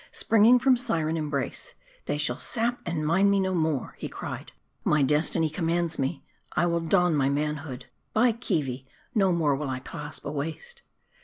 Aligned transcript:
Springing 0.11 0.57
from 0.57 0.75
syren 0.75 1.15
embrace" 1.15 1.75
They 2.07 2.17
shall 2.17 2.39
sap 2.39 2.79
and 2.87 3.05
mine 3.05 3.29
me 3.29 3.39
no 3.39 3.53
more" 3.53 3.93
he 3.99 4.09
cried" 4.09 4.51
my 4.83 5.03
destiny 5.03 5.47
commands 5.51 5.99
me. 5.99 6.23
I 6.53 6.65
will 6.65 6.79
don 6.79 7.13
my 7.13 7.29
manhood. 7.29 7.85
By 8.11 8.31
Keevi! 8.31 8.87
no 9.13 9.31
more 9.31 9.55
will 9.55 9.69
I 9.69 9.77
clasp 9.77 10.25
a 10.25 10.31
waist." 10.31 10.81